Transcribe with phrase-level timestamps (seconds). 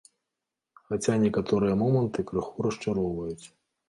[0.85, 3.45] Хаця некаторыя моманты крыху расчароўваюць.